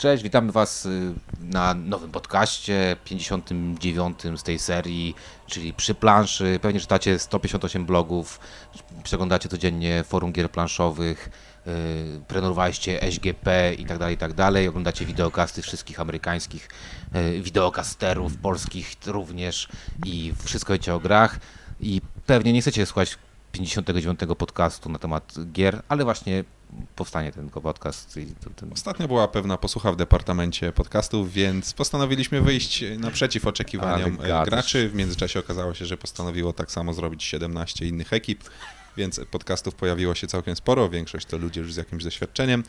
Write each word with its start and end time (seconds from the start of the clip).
Cześć, 0.00 0.22
witamy 0.22 0.52
Was 0.52 0.86
y, 0.86 1.14
na 1.40 1.74
nowym 1.74 2.10
podcaście, 2.10 2.96
59 3.04 4.18
z 4.36 4.42
tej 4.42 4.58
serii, 4.58 5.14
czyli 5.46 5.72
przy 5.72 5.94
planszy. 5.94 6.58
Pewnie 6.62 6.80
czytacie 6.80 7.18
158 7.18 7.86
blogów, 7.86 8.40
przeglądacie 9.02 9.48
codziennie 9.48 10.04
forum 10.04 10.32
gier 10.32 10.50
planszowych, 10.50 11.30
yy, 11.66 13.12
SGP 13.12 13.74
i 13.74 13.84
tak 13.86 13.98
dalej, 13.98 14.14
i 14.14 14.18
tak 14.18 14.32
dalej. 14.32 14.68
Oglądacie 14.68 15.06
wideokasty 15.06 15.62
wszystkich 15.62 16.00
amerykańskich 16.00 16.68
yy, 17.14 17.42
wideokasterów, 17.42 18.36
polskich 18.36 18.96
również 19.06 19.68
i 20.06 20.32
wszystko 20.44 20.72
wiecie 20.72 20.94
o 20.94 21.00
grach. 21.00 21.40
I 21.80 22.00
pewnie 22.26 22.52
nie 22.52 22.60
chcecie 22.60 22.86
słuchać 22.86 23.18
59 23.52 24.20
podcastu 24.38 24.88
na 24.88 24.98
temat 24.98 25.34
gier, 25.52 25.82
ale 25.88 26.04
właśnie 26.04 26.44
powstanie 26.96 27.32
ten 27.32 27.50
podcast. 27.50 28.16
I 28.16 28.26
ten... 28.56 28.72
Ostatnio 28.72 29.08
była 29.08 29.28
pewna 29.28 29.56
posłucha 29.56 29.92
w 29.92 29.96
departamencie 29.96 30.72
podcastów, 30.72 31.32
więc 31.32 31.72
postanowiliśmy 31.72 32.40
wyjść 32.40 32.84
naprzeciw 32.98 33.46
oczekiwaniom 33.46 34.18
graczy. 34.44 34.88
W 34.88 34.94
międzyczasie 34.94 35.40
okazało 35.40 35.74
się, 35.74 35.86
że 35.86 35.96
postanowiło 35.96 36.52
tak 36.52 36.70
samo 36.70 36.94
zrobić 36.94 37.24
17 37.24 37.86
innych 37.86 38.12
ekip, 38.12 38.44
więc 38.96 39.20
podcastów 39.30 39.74
pojawiło 39.74 40.14
się 40.14 40.26
całkiem 40.26 40.56
sporo. 40.56 40.88
Większość 40.88 41.26
to 41.26 41.38
ludzie 41.38 41.60
już 41.60 41.72
z 41.72 41.76
jakimś 41.76 42.04
doświadczeniem. 42.04 42.64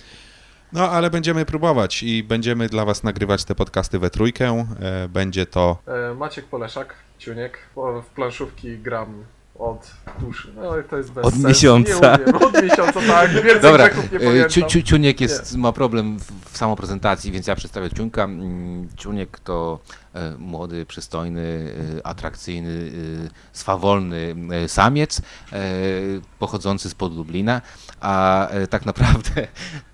No, 0.74 0.90
ale 0.90 1.10
będziemy 1.10 1.46
próbować 1.46 2.04
i 2.04 2.24
będziemy 2.24 2.70
dla 2.70 2.86
Was 2.86 3.04
nagrywać 3.04 3.44
te 3.44 3.56
podcasty 3.56 4.00
we 4.00 4.10
trójkę. 4.10 4.66
E, 4.80 5.08
Będzie 5.10 5.46
to 5.46 5.78
E, 5.88 6.14
Maciek 6.14 6.46
Poleszak, 6.46 6.96
Ciuniek. 7.20 7.58
W 7.76 8.06
planszówki 8.16 8.78
gram 8.78 9.26
od 9.62 9.92
już, 10.28 10.48
no 10.56 10.80
i 10.80 10.84
to 10.84 10.98
jest 10.98 11.12
bez 11.12 11.26
Od 11.26 11.34
sensu. 11.34 11.48
miesiąca. 11.48 12.18
Nie 12.18 12.24
umiem. 12.26 12.36
Od 12.36 12.64
miesiąca, 12.64 13.02
tak. 13.08 13.32
Więcej 13.32 13.62
Dobra, 13.72 13.90
grzechów 13.90 14.12
nie 14.12 14.18
y, 14.18 14.22
pamiętam. 14.22 14.50
Ciu, 14.50 14.62
Ciu, 14.66 14.82
Ciuniek 14.82 15.22
jest, 15.22 15.58
ma 15.58 15.72
problem 15.72 16.20
w, 16.20 16.52
w 16.52 16.58
samoprezentacji, 16.58 17.32
więc 17.32 17.48
ja 17.48 17.56
przedstawię 17.56 17.90
Ciuńka. 17.90 18.24
Mm, 18.24 18.88
Ciuniek 18.98 19.40
to 19.40 19.80
młody, 20.38 20.86
przystojny, 20.86 21.74
e, 22.00 22.08
atrakcyjny, 22.08 22.92
e, 23.26 23.30
swawolny 23.54 24.36
e, 24.52 24.70
samiec 24.70 25.20
e, 25.20 25.62
pochodzący 26.40 26.90
spod 26.90 27.16
Lublina, 27.16 27.62
a 28.02 28.48
e, 28.48 28.68
tak 28.68 28.86
naprawdę 28.86 29.48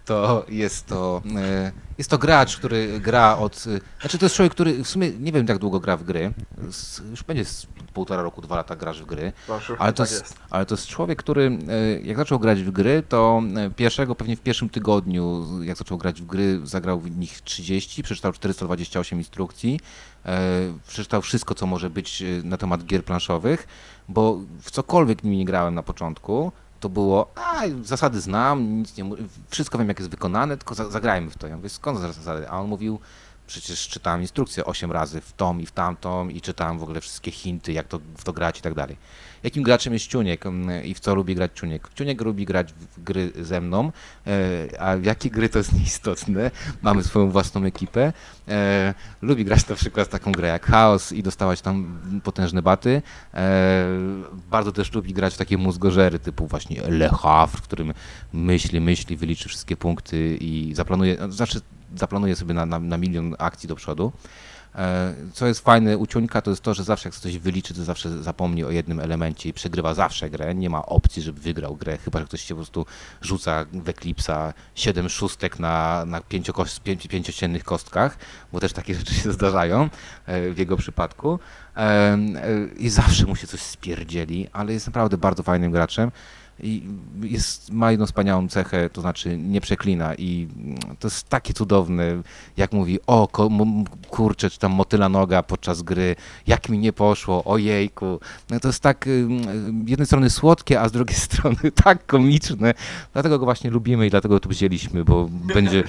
to 0.05 0.45
jest 0.49 0.85
to, 0.85 1.21
e, 1.35 1.71
jest 1.97 2.09
to 2.09 2.17
gracz, 2.17 2.57
który 2.57 2.99
gra 2.99 3.37
od... 3.37 3.55
e, 3.67 3.79
Znaczy 4.01 4.17
to 4.17 4.25
jest 4.25 4.35
człowiek, 4.35 4.51
który 4.53 4.83
w 4.83 4.87
sumie 4.87 5.11
nie 5.19 5.31
wiem 5.31 5.45
jak 5.49 5.57
długo 5.57 5.79
gra 5.79 5.97
w 5.97 6.03
gry, 6.03 6.33
z, 6.71 7.01
już 7.09 7.23
będzie 7.23 7.45
z 7.45 7.67
półtora 7.93 8.21
roku, 8.21 8.41
dwa 8.41 8.55
lata 8.55 8.75
grasz 8.75 9.01
w 9.01 9.05
gry, 9.05 9.33
ale 9.79 9.93
to, 9.93 10.03
tak 10.03 10.11
jest, 10.11 10.35
ale 10.49 10.65
to 10.65 10.75
jest 10.75 10.87
człowiek, 10.87 11.19
który 11.19 11.57
e, 11.69 11.99
jak 12.01 12.17
zaczął 12.17 12.39
grać 12.39 12.63
w 12.63 12.71
gry, 12.71 13.03
to 13.09 13.41
e, 13.55 13.69
pierwszego, 13.69 14.15
pewnie 14.15 14.35
w 14.35 14.41
pierwszym 14.41 14.69
tygodniu, 14.69 15.45
jak 15.63 15.77
zaczął 15.77 15.97
grać 15.97 16.21
w 16.21 16.25
gry, 16.25 16.59
zagrał 16.63 16.99
w 16.99 17.17
nich 17.17 17.41
30, 17.41 18.03
przeczytał 18.03 18.33
428 18.33 19.19
instrukcji, 19.19 19.79
e, 19.79 19.79
przeczytał 20.87 21.21
wszystko, 21.21 21.55
co 21.55 21.65
może 21.65 21.89
być 21.89 22.21
e, 22.21 22.25
na 22.43 22.57
temat 22.57 22.85
gier 22.85 23.05
planszowych, 23.05 23.67
bo 24.09 24.39
w 24.61 24.71
cokolwiek 24.71 25.23
nimi 25.23 25.37
nie 25.37 25.45
grałem 25.45 25.75
na 25.75 25.83
początku, 25.83 26.51
to 26.79 26.89
było, 26.89 27.31
a 27.35 27.61
zasady 27.83 28.21
znam, 28.21 28.77
nic 28.77 28.97
nie, 28.97 29.09
wszystko 29.49 29.77
wiem 29.77 29.87
jak 29.87 29.99
jest 29.99 30.11
wykonane, 30.11 30.57
tylko 30.57 30.75
za, 30.75 30.89
zagrajmy 30.89 31.31
w 31.31 31.37
to. 31.37 31.47
Ja 31.47 31.55
mówię, 31.55 31.69
skąd 31.69 31.99
zasady? 31.99 32.49
A 32.49 32.59
on 32.59 32.67
mówił, 32.67 32.99
przecież 33.47 33.87
czytałem 33.87 34.21
instrukcję 34.21 34.65
8 34.65 34.91
razy 34.91 35.21
w 35.21 35.33
tą 35.33 35.57
i 35.57 35.65
w 35.65 35.71
tamtą 35.71 36.29
i 36.29 36.41
czytałem 36.41 36.79
w 36.79 36.83
ogóle 36.83 37.01
wszystkie 37.01 37.31
hinty, 37.31 37.73
jak 37.73 37.87
to, 37.87 37.99
w 38.17 38.23
to 38.23 38.33
grać 38.33 38.59
i 38.59 38.61
tak 38.61 38.73
dalej. 38.73 38.97
Jakim 39.43 39.63
graczem 39.63 39.93
jest 39.93 40.07
Ciuniek 40.07 40.45
mm, 40.45 40.85
i 40.85 40.93
w 40.93 40.99
co 40.99 41.15
lubi 41.15 41.35
grać 41.35 41.51
Ciuniek? 41.55 41.89
Ciuniek 41.95 42.21
lubi 42.21 42.45
grać 42.45 42.73
w 42.73 43.03
gry 43.03 43.31
ze 43.41 43.61
mną, 43.61 43.91
e, 44.27 44.81
a 44.81 44.97
w 44.97 45.03
jakie 45.03 45.29
gry 45.29 45.49
to 45.49 45.57
jest 45.57 45.73
nieistotne. 45.73 46.51
Mamy 46.81 47.03
swoją 47.03 47.29
własną 47.29 47.63
ekipę. 47.63 48.13
E, 48.47 48.93
lubi 49.21 49.45
grać 49.45 49.67
na 49.67 49.75
przykład 49.75 50.09
taką 50.09 50.31
grę 50.31 50.47
jak 50.47 50.65
Chaos 50.65 51.11
i 51.11 51.23
dostawać 51.23 51.61
tam 51.61 51.99
potężne 52.23 52.61
baty. 52.61 53.01
E, 53.33 53.85
bardzo 54.49 54.71
też 54.71 54.93
lubi 54.93 55.13
grać 55.13 55.33
w 55.33 55.37
takie 55.37 55.57
mózgożery 55.57 56.19
typu 56.19 56.47
właśnie 56.47 56.81
Le 56.81 57.09
Havre, 57.09 57.57
w 57.57 57.61
którym 57.61 57.93
myśli, 58.33 58.81
myśli, 58.81 59.17
wyliczy 59.17 59.49
wszystkie 59.49 59.77
punkty 59.77 60.37
i 60.41 60.71
zaplanuje, 60.75 61.17
znaczy 61.29 61.61
zaplanuje 61.95 62.35
sobie 62.35 62.53
na, 62.53 62.65
na, 62.65 62.79
na 62.79 62.97
milion 62.97 63.35
akcji 63.39 63.69
do 63.69 63.75
przodu. 63.75 64.11
E, 64.75 65.13
Co 65.33 65.47
jest 65.47 65.59
fajne 65.59 65.97
u 65.97 66.07
to 66.43 66.49
jest 66.49 66.61
to, 66.61 66.73
że 66.73 66.83
zawsze 66.83 67.09
jak 67.09 67.15
coś 67.15 67.37
wyliczy, 67.37 67.73
to 67.73 67.83
zawsze 67.83 68.23
zapomni 68.23 68.63
o 68.63 68.71
jednym 68.71 68.99
elemencie 68.99 69.49
i 69.49 69.53
przegrywa 69.53 69.93
zawsze 69.93 70.29
grę. 70.29 70.55
Nie 70.55 70.69
ma 70.69 70.85
opcji, 70.85 71.21
żeby 71.21 71.41
wygrał 71.41 71.75
grę, 71.75 71.97
chyba 71.97 72.19
że 72.19 72.25
ktoś 72.25 72.41
się 72.41 72.55
po 72.55 72.59
prostu 72.59 72.85
rzuca 73.21 73.65
w 73.73 73.85
Eclipse'a 73.85 74.53
7 74.75 75.09
szóstek 75.09 75.59
na, 75.59 76.05
na 76.05 76.19
pięciokos- 76.21 76.79
pięci, 76.79 77.09
pięciościennych 77.09 77.63
kostkach, 77.63 78.17
bo 78.53 78.59
też 78.59 78.73
takie 78.73 78.95
rzeczy 78.99 79.13
się 79.13 79.31
zdarzają 79.31 79.89
e, 80.25 80.49
w 80.51 80.57
jego 80.57 80.77
przypadku. 80.77 81.39
E, 81.77 82.17
I 82.77 82.89
zawsze 82.89 83.25
mu 83.25 83.35
się 83.35 83.47
coś 83.47 83.61
spierdzieli, 83.61 84.47
ale 84.53 84.73
jest 84.73 84.87
naprawdę 84.87 85.17
bardzo 85.17 85.43
fajnym 85.43 85.71
graczem. 85.71 86.11
I 86.59 86.83
jest, 87.21 87.71
ma 87.71 87.91
jedną 87.91 88.05
wspaniałą 88.05 88.47
cechę, 88.47 88.89
to 88.89 89.01
znaczy 89.01 89.37
nie 89.37 89.61
przeklina 89.61 90.15
i 90.15 90.47
to 90.99 91.07
jest 91.07 91.29
takie 91.29 91.53
cudowne, 91.53 92.21
jak 92.57 92.71
mówi, 92.71 92.99
o 93.07 93.27
kurczę, 94.09 94.49
czy 94.49 94.59
tam 94.59 94.71
motyla 94.71 95.09
noga 95.09 95.43
podczas 95.43 95.81
gry, 95.81 96.15
jak 96.47 96.69
mi 96.69 96.79
nie 96.79 96.93
poszło, 96.93 97.43
ojejku. 97.43 98.19
No 98.49 98.59
to 98.59 98.67
jest 98.67 98.83
tak 98.83 99.05
z 99.85 99.89
jednej 99.89 100.05
strony 100.05 100.29
słodkie, 100.29 100.81
a 100.81 100.89
z 100.89 100.91
drugiej 100.91 101.15
strony 101.27 101.71
tak 101.83 102.05
komiczne. 102.05 102.73
Dlatego 103.13 103.39
go 103.39 103.45
właśnie 103.45 103.69
lubimy 103.69 104.07
i 104.07 104.09
dlatego 104.09 104.35
go 104.35 104.39
tu 104.39 104.49
wzięliśmy, 104.49 105.05
bo 105.05 105.29
będzie, 105.31 105.83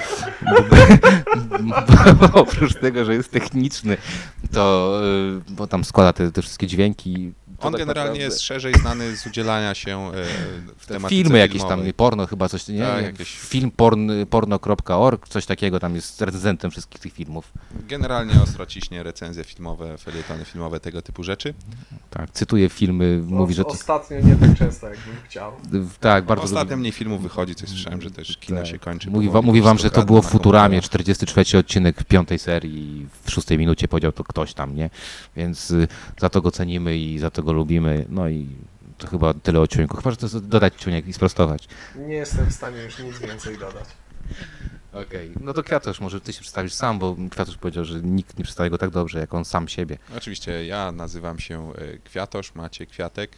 bo, 2.19 2.29
bo 2.29 2.41
oprócz 2.41 2.75
tego, 2.75 3.05
że 3.05 3.15
jest 3.15 3.31
techniczny, 3.31 3.97
to 4.53 5.01
y, 5.51 5.53
bo 5.53 5.67
tam 5.67 5.85
składa 5.85 6.13
te, 6.13 6.33
te 6.33 6.43
wszystkie 6.43 6.67
dźwięki. 6.67 7.33
To 7.59 7.67
On 7.67 7.73
tak 7.73 7.79
generalnie 7.79 8.09
naprawdę- 8.11 8.25
jest 8.25 8.41
szerzej 8.41 8.75
znany 8.75 9.17
z 9.17 9.27
udzielania 9.27 9.75
się 9.75 10.11
e, 10.15 10.25
w 10.77 10.87
te 10.87 10.95
tematyce 10.95 11.09
filmy 11.23 11.39
jakieś 11.39 11.59
tam, 11.61 11.69
filmowej. 11.69 11.95
porno 11.95 12.27
chyba 12.27 12.49
coś, 12.49 12.69
nie? 12.69 12.79
Tak, 12.83 12.97
Jak 12.97 13.05
jakieś- 13.05 13.39
Film 13.39 13.71
porn, 13.71 14.11
porno.org, 14.31 15.29
coś 15.29 15.47
takiego, 15.47 15.81
tam 15.81 15.95
jest 15.95 16.21
recenzentem 16.23 16.71
wszystkich 16.71 17.01
tych 17.01 17.13
filmów. 17.13 17.53
Generalnie 17.89 18.43
ostro 18.43 18.67
ciśnie 18.67 19.03
recenzje 19.03 19.45
filmowe, 19.45 19.99
felietony 19.99 20.45
filmowe, 20.45 20.81
tego 20.81 21.03
typu 21.03 21.23
rzeczy. 21.25 21.55
Tak, 22.11 22.31
cytuję 22.31 22.69
filmy, 22.69 23.23
mówi, 23.27 23.55
że... 23.55 23.63
O, 23.65 23.67
Ostatnio 23.69 24.21
nie 24.21 24.37
tak 24.37 24.59
często, 24.59 24.87
jakbym 24.89 25.15
chciał. 25.25 25.53
Tak, 26.01 26.25
bardzo 26.25 26.45
Ostatnio 26.45 26.77
mniej 26.77 26.93
filmów 26.93 27.23
wychodzi, 27.23 27.55
coś 27.55 27.69
słyszałem, 27.69 28.03
że 28.03 28.11
też 28.11 28.37
kino 28.37 28.59
Tak. 28.61 28.67
się 28.69 28.79
kończy. 28.79 29.11
Mówi, 29.11 29.29
wam, 29.31 29.45
mówi 29.45 29.61
wam, 29.63 29.79
że 29.79 29.91
to 29.91 30.03
było 30.03 30.23
w 30.23 30.27
Futuramie, 30.27 30.81
komputerach. 30.81 30.91
43 30.91 31.59
odcinek 31.59 32.05
piątej 32.05 32.39
serii 32.39 32.79
i 33.03 33.07
w 33.25 33.31
szóstej 33.31 33.59
minucie 33.59 33.89
powiedział 33.89 34.13
to 34.13 34.25
ktoś 34.25 34.55
tam, 34.55 34.77
nie? 34.77 34.91
Więc 35.37 35.71
y, 35.71 35.89
za 36.21 36.29
to 36.29 36.43
go 36.43 36.51
cenimy 36.51 36.99
i 36.99 37.19
za 37.19 37.31
to 37.31 37.43
go 37.43 37.48
lubimy, 37.53 38.05
no 38.09 38.29
i 38.29 38.49
to 38.99 39.07
chyba 39.07 39.35
tyle 39.35 39.61
o 39.61 39.67
ciuńku. 39.67 39.97
Chyba, 39.97 40.11
że 40.11 40.17
to 40.17 40.27
jest 40.27 40.39
dodać 40.39 40.75
ciunek 40.75 41.07
i 41.07 41.13
sprostować. 41.13 41.69
Nie 41.97 42.15
jestem 42.15 42.47
w 42.47 42.53
stanie 42.53 42.83
już 42.83 42.99
nic 42.99 43.19
więcej 43.19 43.59
dodać. 43.59 43.85
Okej, 44.93 45.33
no 45.41 45.53
to 45.53 45.63
Kwiatosz, 45.63 46.01
może 46.01 46.21
ty 46.21 46.33
się 46.33 46.41
przedstawisz 46.41 46.75
sam, 46.75 46.99
bo 46.99 47.17
Kwiatosz 47.31 47.57
powiedział, 47.57 47.85
że 47.85 48.01
nikt 48.03 48.39
nie 48.39 48.45
przedstawia 48.45 48.71
go 48.71 48.79
tak 48.79 48.91
dobrze, 48.91 49.19
jak 49.19 49.35
on 49.35 49.45
sam 49.45 49.69
siebie. 49.69 49.99
Oczywiście 50.17 50.67
ja 50.67 50.93
nazywam 50.93 51.39
się 51.39 51.73
e, 51.75 51.99
Kwiatosz, 51.99 52.55
macie 52.55 52.87
Kwiatek. 52.87 53.31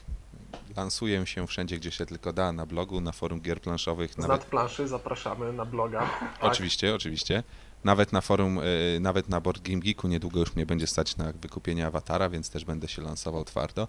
Lansuję 0.76 1.26
się 1.26 1.46
wszędzie, 1.46 1.76
gdzie 1.76 1.90
się 1.90 2.06
tylko 2.06 2.32
da, 2.32 2.52
na 2.52 2.66
blogu, 2.66 3.00
na 3.00 3.12
forum 3.12 3.40
gier 3.40 3.60
planszowych, 3.60 4.12
Z 4.12 4.18
nawet 4.18 4.40
nadplanszy 4.40 4.88
zapraszamy 4.88 5.52
na 5.52 5.64
bloga. 5.64 6.00
Tak. 6.00 6.38
Oczywiście, 6.52 6.94
oczywiście. 6.94 7.42
Nawet 7.84 8.12
na 8.12 8.20
forum, 8.20 8.58
y, 8.58 8.98
nawet 9.00 9.28
na 9.28 9.40
Board 9.40 9.62
Game 9.62 9.80
Geeku 9.80 10.08
niedługo 10.08 10.40
już 10.40 10.56
mnie 10.56 10.66
będzie 10.66 10.86
stać 10.86 11.16
na 11.16 11.32
wykupienie 11.32 11.86
awatara, 11.86 12.30
więc 12.30 12.50
też 12.50 12.64
będę 12.64 12.88
się 12.88 13.02
lansował 13.02 13.44
twardo. 13.44 13.88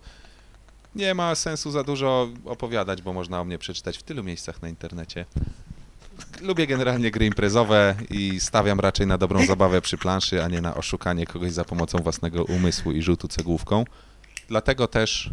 Nie 0.95 1.13
ma 1.13 1.35
sensu 1.35 1.71
za 1.71 1.83
dużo 1.83 2.29
opowiadać, 2.45 3.01
bo 3.01 3.13
można 3.13 3.41
o 3.41 3.45
mnie 3.45 3.57
przeczytać 3.57 3.97
w 3.97 4.03
tylu 4.03 4.23
miejscach 4.23 4.61
na 4.61 4.69
internecie. 4.69 5.25
Lubię 6.41 6.67
generalnie 6.67 7.11
gry 7.11 7.25
imprezowe 7.25 7.95
i 8.09 8.39
stawiam 8.39 8.79
raczej 8.79 9.07
na 9.07 9.17
dobrą 9.17 9.45
zabawę 9.45 9.81
przy 9.81 9.97
planszy, 9.97 10.43
a 10.43 10.47
nie 10.47 10.61
na 10.61 10.75
oszukanie 10.75 11.25
kogoś 11.25 11.51
za 11.51 11.65
pomocą 11.65 11.97
własnego 11.97 12.43
umysłu 12.43 12.91
i 12.91 13.01
rzutu 13.01 13.27
cegłówką. 13.27 13.85
Dlatego 14.47 14.87
też 14.87 15.29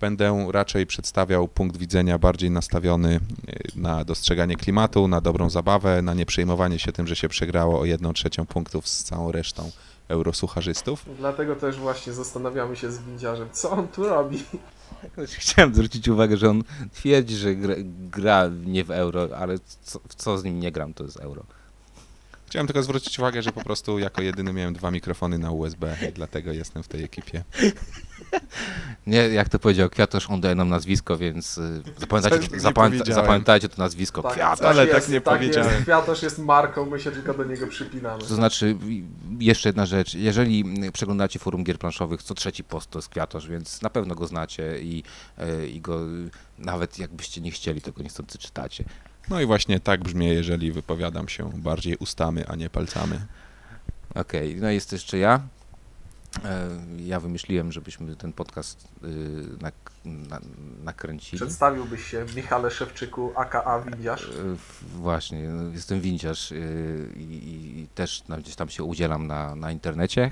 będę 0.00 0.46
raczej 0.50 0.86
przedstawiał 0.86 1.48
punkt 1.48 1.76
widzenia 1.76 2.18
bardziej 2.18 2.50
nastawiony 2.50 3.14
y, 3.14 3.20
na 3.76 4.04
dostrzeganie 4.04 4.56
klimatu, 4.56 5.08
na 5.08 5.20
dobrą 5.20 5.50
zabawę, 5.50 6.02
na 6.02 6.14
nieprzejmowanie 6.14 6.78
się 6.78 6.92
tym, 6.92 7.06
że 7.06 7.16
się 7.16 7.28
przegrało 7.28 7.80
o 7.80 7.84
jedną 7.84 8.12
trzecią 8.12 8.46
punktów 8.46 8.88
z 8.88 9.04
całą 9.04 9.32
resztą 9.32 9.70
eurosucharzystów. 10.08 11.04
Dlatego 11.18 11.56
też 11.56 11.76
właśnie 11.76 12.12
zastanawiamy 12.12 12.76
się 12.76 12.90
z 12.90 12.98
windziarzem, 12.98 13.48
co 13.52 13.70
on 13.70 13.88
tu 13.88 14.08
robi. 14.08 14.44
Chciałem 15.38 15.74
zwrócić 15.74 16.08
uwagę, 16.08 16.36
że 16.36 16.50
on 16.50 16.64
twierdzi, 16.92 17.36
że 17.36 17.54
gra, 17.54 17.74
gra 18.10 18.50
nie 18.66 18.84
w 18.84 18.90
euro, 18.90 19.28
ale 19.36 19.58
co, 19.82 20.00
w 20.08 20.14
co 20.14 20.38
z 20.38 20.44
nim 20.44 20.60
nie 20.60 20.72
gram, 20.72 20.94
to 20.94 21.04
jest 21.04 21.16
euro. 21.16 21.44
Chciałem 22.48 22.66
tylko 22.66 22.82
zwrócić 22.82 23.18
uwagę, 23.18 23.42
że 23.42 23.52
po 23.52 23.64
prostu 23.64 23.98
jako 23.98 24.22
jedyny 24.22 24.52
miałem 24.52 24.74
dwa 24.74 24.90
mikrofony 24.90 25.38
na 25.38 25.50
USB 25.50 25.96
i 26.08 26.12
dlatego 26.12 26.52
jestem 26.52 26.82
w 26.82 26.88
tej 26.88 27.04
ekipie. 27.04 27.44
Nie, 29.06 29.16
jak 29.16 29.48
to 29.48 29.58
powiedział 29.58 29.90
Kwiatosz, 29.90 30.30
on 30.30 30.40
daje 30.40 30.54
nam 30.54 30.68
nazwisko, 30.68 31.16
więc 31.18 31.58
y, 31.58 31.82
zapamiętajcie, 31.96 32.38
Coś 32.38 32.48
to, 32.48 32.54
nie 32.54 32.60
zapamięta, 32.60 32.98
powiedziałem. 32.98 33.24
zapamiętajcie 33.24 33.68
to 33.68 33.82
nazwisko. 33.82 34.22
Kwiatosz. 34.22 34.66
Ale 34.66 34.86
jest, 34.86 35.00
tak 35.00 35.08
nie 35.08 35.20
powiedziałem. 35.20 35.70
Jest. 35.70 35.82
Kwiatosz 35.82 36.22
jest 36.22 36.38
marką, 36.38 36.86
my 36.86 37.00
się 37.00 37.10
tylko 37.10 37.34
do 37.34 37.44
niego 37.44 37.66
przypinamy. 37.66 38.20
To 38.20 38.34
znaczy, 38.34 38.76
jeszcze 39.38 39.68
jedna 39.68 39.86
rzecz, 39.86 40.14
jeżeli 40.14 40.64
przeglądacie 40.92 41.38
forum 41.38 41.64
gier 41.64 41.78
planszowych, 41.78 42.22
co 42.22 42.34
trzeci 42.34 42.64
post 42.64 42.90
to 42.90 42.98
jest 42.98 43.08
Kwiatosz, 43.08 43.48
więc 43.48 43.82
na 43.82 43.90
pewno 43.90 44.14
go 44.14 44.26
znacie 44.26 44.80
i, 44.80 45.02
y, 45.62 45.68
i 45.68 45.80
go 45.80 46.00
nawet 46.58 46.98
jakbyście 46.98 47.40
nie 47.40 47.50
chcieli, 47.50 47.80
to 47.80 47.92
go 47.92 48.02
niestety 48.02 48.38
czytacie. 48.38 48.84
No 49.30 49.40
i 49.40 49.46
właśnie 49.46 49.80
tak 49.80 50.02
brzmi, 50.02 50.26
jeżeli 50.26 50.72
wypowiadam 50.72 51.28
się 51.28 51.50
bardziej 51.54 51.96
ustami, 51.96 52.44
a 52.48 52.54
nie 52.56 52.70
palcami. 52.70 53.18
Okej, 54.14 54.56
no 54.56 54.70
jest 54.70 54.92
jeszcze 54.92 55.18
ja. 55.18 55.40
E, 56.44 56.68
Ja 56.98 57.20
wymyśliłem, 57.20 57.72
żebyśmy 57.72 58.16
ten 58.16 58.32
podcast 58.32 58.88
y, 59.04 59.08
nak, 59.62 59.74
na, 60.04 60.40
nakręcili. 60.84 61.40
Przedstawiłbyś 61.40 62.04
się 62.04 62.26
Michale 62.36 62.70
Szewczyku, 62.70 63.32
aka 63.36 63.80
Windiarz. 63.80 64.24
E, 64.24 64.56
Właśnie, 64.96 65.48
no, 65.48 65.72
jestem 65.72 66.00
winciarz 66.00 66.52
y, 66.52 67.12
i, 67.16 67.22
i 67.80 67.86
też 67.94 68.22
gdzieś 68.38 68.54
tam 68.56 68.68
się 68.68 68.84
udzielam 68.84 69.26
na, 69.26 69.54
na 69.54 69.72
internecie 69.72 70.30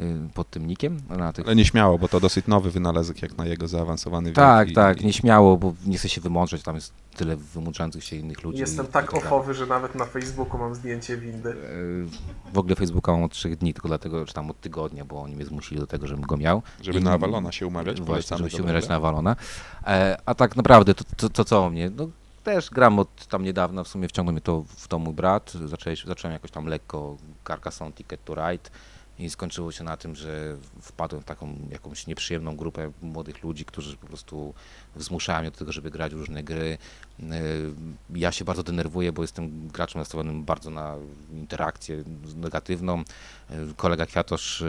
y, 0.00 0.04
pod 0.34 0.50
tym 0.50 0.66
nikiem. 0.66 1.00
Na 1.08 1.32
tych... 1.32 1.46
Ale 1.46 1.56
nieśmiało, 1.56 1.98
bo 1.98 2.08
to 2.08 2.20
dosyć 2.20 2.46
nowy 2.46 2.70
wynalazek 2.70 3.22
jak 3.22 3.38
na 3.38 3.46
jego 3.46 3.68
zaawansowany 3.68 4.32
Tak, 4.32 4.66
wiek. 4.66 4.72
i- 4.72 4.74
tak, 4.74 5.00
i- 5.02 5.06
nieśmiało, 5.06 5.56
bo 5.56 5.74
nie 5.86 5.98
chcę 5.98 6.08
się 6.08 6.20
wymądrzeć, 6.20 6.62
tam 6.62 6.74
jest 6.74 6.92
tyle 7.16 7.36
wymądrzających 7.36 8.04
się 8.04 8.16
innych 8.16 8.42
ludzi. 8.42 8.58
Jestem 8.60 8.86
i- 8.86 8.88
tak 8.88 9.04
i 9.04 9.08
dalej. 9.08 9.26
ofowy, 9.26 9.54
że 9.54 9.66
nawet 9.66 9.94
na 9.94 10.04
Facebooku 10.04 10.58
mam 10.58 10.74
zdjęcie 10.74 11.16
windy. 11.16 11.50
E, 11.50 12.52
W 12.52 12.58
ogóle 12.58 12.76
Facebooka 12.76 13.12
mam 13.12 13.22
od 13.22 13.32
trzech 13.32 13.56
dni, 13.56 13.74
tylko 13.74 13.88
dlatego, 13.88 14.26
czy 14.26 14.34
tam 14.34 14.50
od 14.50 14.60
tygodnia, 14.60 15.04
bo 15.04 15.22
oni 15.22 15.36
mnie 15.36 15.44
zmusili 15.44 15.80
do 15.80 15.86
tego, 15.86 16.06
żebym 16.06 16.24
go 16.24 16.36
miał. 16.36 16.62
Żeby 16.82 16.98
I- 16.98 17.02
na 17.02 17.12
Avalona 17.12 17.52
się 17.52 17.66
umawiać, 17.66 18.00
Właśnie, 18.00 18.36
żeby 18.36 18.50
się 18.50 18.62
umierać 18.62 18.88
na 18.88 18.94
Avalona. 18.94 19.07
E, 19.86 20.16
a 20.26 20.34
tak 20.34 20.56
naprawdę, 20.56 20.94
to, 20.94 21.04
to, 21.16 21.28
to 21.28 21.44
co 21.44 21.64
o 21.64 21.70
mnie? 21.70 21.90
No, 21.96 22.08
też 22.44 22.70
gram 22.70 22.98
od 22.98 23.26
tam 23.26 23.42
niedawna, 23.42 23.84
w 23.84 23.88
sumie 23.88 24.08
wciągnął 24.08 24.32
mnie 24.32 24.40
to 24.40 24.64
w 24.76 24.88
to 24.88 24.98
mój 24.98 25.14
brat. 25.14 25.52
Zacząłem, 25.66 25.96
zacząłem 26.06 26.32
jakoś 26.32 26.50
tam 26.50 26.66
lekko 26.66 27.16
Carcassonne 27.46 27.92
Ticket 27.92 28.24
to 28.24 28.34
Ride 28.34 28.70
i 29.18 29.30
skończyło 29.30 29.72
się 29.72 29.84
na 29.84 29.96
tym, 29.96 30.14
że 30.14 30.56
wpadłem 30.82 31.22
w 31.22 31.24
taką 31.24 31.54
jakąś 31.70 32.06
nieprzyjemną 32.06 32.56
grupę 32.56 32.92
młodych 33.02 33.42
ludzi, 33.42 33.64
którzy 33.64 33.96
po 33.96 34.06
prostu 34.06 34.54
zmuszają 34.96 35.40
mnie 35.40 35.50
do 35.50 35.56
tego, 35.58 35.72
żeby 35.72 35.90
grać 35.90 36.12
różne 36.12 36.42
gry. 36.42 36.78
E, 37.22 37.24
Ja 38.14 38.32
się 38.32 38.44
bardzo 38.44 38.62
denerwuję, 38.62 39.12
bo 39.12 39.22
jestem 39.22 39.68
graczem 39.68 39.98
nastawionym 39.98 40.44
bardzo 40.44 40.70
na 40.70 40.94
interakcję 41.32 42.04
negatywną. 42.36 42.98
E, 42.98 43.04
Kolega 43.76 44.06
Kwiatosz 44.06 44.64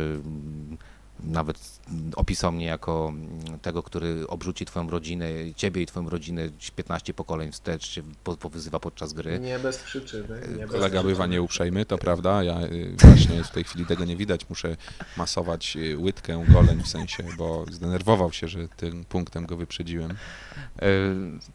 nawet 1.24 1.80
opisał 2.16 2.52
mnie 2.52 2.66
jako 2.66 3.14
tego, 3.62 3.84
który 3.84 4.28
obrzuci 4.28 4.66
twoją 4.66 4.90
rodzinę, 4.90 5.28
ciebie 5.56 5.82
i 5.82 5.86
twoją 5.86 6.10
rodzinę 6.10 6.50
15 6.76 7.14
pokoleń 7.14 7.52
wstecz, 7.52 7.88
się 7.88 8.02
po- 8.24 8.38
powyzywa 8.38 8.80
podczas 8.80 9.14
gry. 9.14 9.40
Nie 9.40 9.60
bez 9.60 9.78
przyczyny. 9.78 10.42
Nie 10.58 10.68
bez 10.68 10.72
Kolega 10.72 11.04
bywa 11.04 11.28
nieuprzejmy, 11.28 11.86
to 11.86 11.98
prawda. 11.98 12.44
Ja 12.44 12.62
y, 12.62 12.96
właśnie 13.00 13.44
w 13.44 13.52
tej 13.52 13.64
chwili 13.64 13.86
tego 13.86 14.06
nie 14.06 14.16
widać. 14.16 14.50
Muszę 14.50 14.78
masować 15.18 15.78
y, 15.78 15.98
łydkę, 15.98 16.46
goleń 16.50 16.84
w 16.84 16.88
sensie, 16.88 17.24
bo 17.38 17.66
zdenerwował 17.72 18.32
się, 18.32 18.48
że 18.48 18.68
tym 18.68 19.06
punktem 19.06 19.46
go 19.46 19.58
wyprzedziłem. 19.58 20.12
E, 20.12 20.86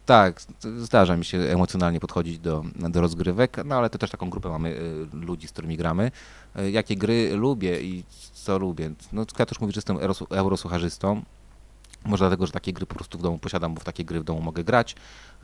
tak, 0.05 0.41
zdarza 0.77 1.17
mi 1.17 1.25
się 1.25 1.37
emocjonalnie 1.37 1.99
podchodzić 1.99 2.39
do, 2.39 2.63
do 2.75 3.01
rozgrywek, 3.01 3.57
no 3.65 3.75
ale 3.75 3.89
to 3.89 3.97
też 3.97 4.09
taką 4.09 4.29
grupę 4.29 4.49
mamy 4.49 4.79
e, 5.13 5.15
ludzi, 5.25 5.47
z 5.47 5.51
którymi 5.51 5.77
gramy. 5.77 6.11
E, 6.55 6.71
Jakie 6.71 6.95
gry 6.95 7.35
lubię 7.35 7.81
i 7.81 8.03
co 8.33 8.57
lubię? 8.59 8.91
No 9.13 9.25
Kwiatusz 9.25 9.59
mówi, 9.59 9.73
że 9.73 9.77
jestem 9.77 9.97
eurosłucharzystą. 10.31 11.21
Może 12.05 12.25
dlatego, 12.25 12.45
że 12.45 12.51
takie 12.51 12.73
gry 12.73 12.85
po 12.85 12.95
prostu 12.95 13.17
w 13.17 13.21
domu 13.21 13.37
posiadam, 13.37 13.73
bo 13.73 13.81
w 13.81 13.83
takie 13.83 14.05
gry 14.05 14.19
w 14.19 14.23
domu 14.23 14.41
mogę 14.41 14.63
grać. 14.63 14.95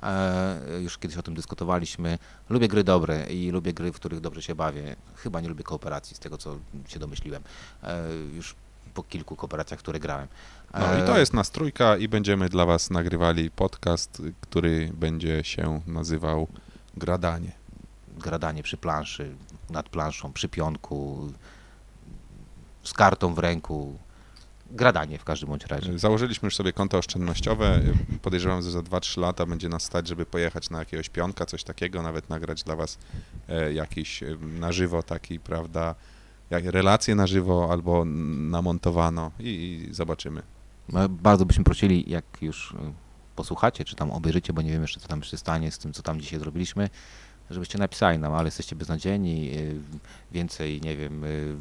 E, 0.04 0.60
już 0.82 0.98
kiedyś 0.98 1.18
o 1.18 1.24
tym 1.24 1.34
dyskutowaliśmy. 1.36 2.18
Lubię 2.50 2.68
gry 2.68 2.84
dobre 2.84 3.26
i 3.30 3.52
lubię 3.52 3.74
gry, 3.74 3.92
w 3.92 3.96
których 3.96 4.20
dobrze 4.20 4.42
się 4.42 4.56
bawię. 4.56 4.96
Chyba 5.16 5.42
nie 5.42 5.50
lubię 5.50 5.64
kooperacji, 5.64 6.16
z 6.16 6.20
tego 6.20 6.38
co 6.38 6.58
się 6.88 7.00
domyśliłem. 7.00 7.44
E, 7.84 8.04
już 8.36 8.56
po 8.94 9.04
kilku 9.04 9.36
kooperacjach, 9.36 9.80
które 9.80 10.00
grałem. 10.00 10.28
No 10.74 11.04
i 11.04 11.08
to 11.08 11.20
jest 11.20 11.34
nas 11.34 11.52
trójka 11.52 11.98
i 11.98 12.08
będziemy 12.08 12.50
dla 12.50 12.66
was 12.66 12.90
nagrywali 12.90 13.52
podcast, 13.52 14.22
który 14.42 14.92
będzie 14.94 15.44
się 15.44 15.82
nazywał 15.88 16.48
Gradanie. 16.98 17.52
gradanie 18.18 18.64
przy 18.64 18.78
planszy, 18.78 19.36
nad 19.72 19.90
planszą, 19.90 20.34
przy 20.34 20.50
pionku, 20.50 21.32
z 22.84 22.94
kartą 22.94 23.34
w 23.34 23.40
ręku. 23.40 23.98
Gradanie 24.72 25.18
w 25.18 25.24
każdym 25.24 25.50
bądź 25.50 25.66
razie. 25.66 26.00
Założyliśmy 26.00 26.48
już 26.48 26.56
sobie 26.56 26.74
konto 26.74 26.98
oszczędnościowe. 26.98 27.82
Podejrzewam, 28.22 28.62
że 28.62 28.72
za 28.72 28.80
2-3 28.80 29.20
lata 29.20 29.46
będzie 29.46 29.70
nas 29.70 29.84
stać, 29.84 30.08
żeby 30.08 30.26
pojechać 30.26 30.70
na 30.70 30.80
jakiegoś 30.80 31.10
pionka, 31.10 31.46
coś 31.46 31.64
takiego, 31.64 32.02
nawet 32.02 32.30
nagrać 32.30 32.64
dla 32.64 32.76
was 32.76 32.98
e, 33.50 33.74
jakiś 33.74 34.24
e, 34.24 34.38
na 34.60 34.72
żywo 34.72 35.04
taki, 35.04 35.40
prawda, 35.40 35.96
jak 36.50 36.66
relacje 36.66 37.16
na 37.16 37.28
żywo 37.28 37.68
albo 37.72 38.06
namontowano 38.06 39.32
i, 39.40 39.48
i 39.90 39.94
zobaczymy. 39.94 40.42
No, 40.90 41.10
Bardzo 41.10 41.46
byśmy 41.46 41.64
prosili, 41.64 42.10
jak 42.10 42.26
już 42.42 42.72
y, 42.72 42.76
posłuchacie, 43.36 43.86
czy 43.86 43.96
tam 43.96 44.12
obejrzycie, 44.12 44.54
bo 44.54 44.62
nie 44.62 44.72
wiem 44.72 44.82
jeszcze, 44.82 45.00
co 45.00 45.08
tam 45.08 45.24
się 45.24 45.38
stanie 45.38 45.72
z 45.72 45.78
tym, 45.78 45.94
co 45.94 46.04
tam 46.04 46.22
dzisiaj 46.22 46.40
zrobiliśmy, 46.40 46.90
żebyście 47.52 47.78
napisali 47.80 48.18
nam, 48.20 48.34
ale 48.34 48.48
jesteście 48.48 48.76
beznadziejni, 48.76 49.52
y, 49.58 49.76
więcej, 50.32 50.82
nie 50.82 50.98
wiem, 50.98 51.24
y, 51.24 51.56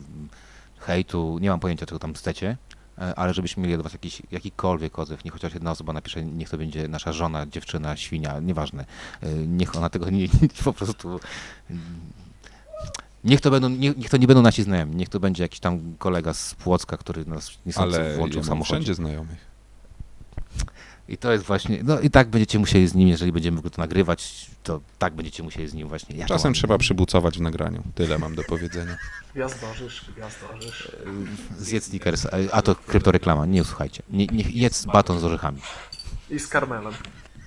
hejtu, 0.79 1.39
nie 1.41 1.51
mam 1.51 1.61
pojęcia, 1.61 1.87
czego 1.87 1.99
tam 1.99 2.15
chcecie, 2.15 2.57
e, 2.99 3.15
ale 3.19 3.35
żebyśmy 3.35 3.63
mieli 3.63 3.75
od 3.75 3.83
was 3.83 3.93
jakiś, 3.93 4.23
jakikolwiek 4.31 4.99
odzew, 4.99 5.25
niech 5.25 5.33
chociaż 5.35 5.55
jedna 5.55 5.71
osoba 5.71 5.93
napisze, 5.93 6.25
niech 6.25 6.51
to 6.51 6.59
będzie 6.59 6.89
nasza 6.89 7.13
żona, 7.13 7.47
dziewczyna, 7.47 7.97
świnia, 7.97 8.41
nieważne, 8.41 8.85
y, 9.23 9.27
niech 9.47 9.77
ona 9.77 9.91
tego 9.91 10.11
nie, 10.11 10.29
po 10.65 10.73
prostu... 10.73 11.17
y, 11.71 11.75
Niech 13.25 13.41
to, 13.41 13.51
będą, 13.51 13.69
nie, 13.69 13.91
niech 13.91 14.11
to 14.11 14.17
nie 14.17 14.27
będą 14.27 14.43
nasi 14.43 14.63
znajomi, 14.63 14.97
niech 14.97 15.09
to 15.09 15.21
będzie 15.21 15.43
jakiś 15.43 15.61
tam 15.61 15.95
kolega 15.99 16.35
z 16.35 16.55
Płocka, 16.55 16.97
który 16.97 17.25
nas 17.25 17.51
nie 17.67 17.73
Ale 17.79 18.17
włączył 18.17 18.39
ja 18.39 18.45
w 18.45 18.47
samochodzie. 18.47 18.65
wszędzie 18.75 18.95
znajomych. 18.95 19.50
I 21.11 21.17
to 21.19 21.33
jest 21.33 21.45
właśnie, 21.45 21.81
no 21.85 22.01
i 22.01 22.11
tak 22.11 22.29
będziecie 22.29 22.59
musieli 22.59 22.89
z 22.89 22.95
nim, 22.95 23.09
jeżeli 23.09 23.33
będziemy 23.33 23.63
go 23.63 23.71
to 23.71 23.83
nagrywać, 23.83 24.51
to 24.63 24.81
tak 24.99 25.15
będziecie 25.15 25.43
musieli 25.43 25.69
z 25.69 25.75
nim 25.75 25.89
właśnie. 25.89 26.17
Ja 26.17 26.27
Czasem 26.27 26.49
mam- 26.49 26.55
trzeba 26.55 26.79
przybucować 26.79 27.39
w 27.39 27.41
nagraniu. 27.41 27.83
Tyle 27.95 28.19
mam 28.19 28.35
do 28.35 28.43
powiedzenia. 28.45 28.97
Gwiazdorzysz, 29.35 30.05
gwiazdorzysz. 30.17 30.93
Zjedz 31.59 31.85
Snickers, 31.87 32.27
a 32.53 32.63
to 32.63 32.75
kryptoreklama, 32.75 33.47
nie 33.47 33.65
słuchajcie. 33.65 34.03
Nie, 34.11 34.27
niech 34.27 34.55
jedz 34.57 34.87
baton 34.87 35.21
z 35.21 35.25
orzechami. 35.25 35.61
I 36.31 36.39
z 36.39 36.47
karmelem. 36.49 36.95